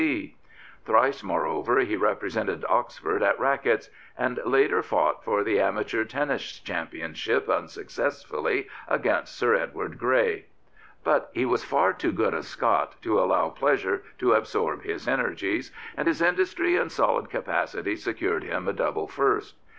C.C. 0.01 0.35
Thrice, 0.83 1.21
moreover, 1.21 1.81
he 1.81 1.95
represented 1.95 2.65
Oxford 2.67 3.21
at 3.21 3.39
racquets 3.39 3.91
and 4.17 4.39
later 4.45 4.81
fought 4.81 5.23
for 5.23 5.43
the 5.43 5.59
ama 5.59 5.83
teur 5.83 6.09
tennis 6.09 6.57
championship 6.59 7.47
unsuccessfully 7.47 8.67
against 8.87 9.37
Sir 9.37 9.53
Edward 9.53 9.99
Grey. 9.99 10.47
But 11.03 11.29
he 11.33 11.45
was 11.45 11.63
far 11.63 11.93
too 11.93 12.11
good 12.13 12.33
a 12.33 12.41
Scot 12.41 12.99
to 13.03 13.19
allow 13.19 13.49
pleasure 13.49 14.01
to 14.17 14.33
absorb 14.33 14.81
his' 14.81 15.07
energies, 15.07 15.71
and 15.95 16.07
his 16.07 16.19
industry 16.19 16.77
and 16.77 16.91
solid 16.91 17.29
capacity 17.29 17.95
secured 17.95 18.43
him 18.43 18.67
a 18.67 18.73
double 18.73 19.07
first. 19.07 19.53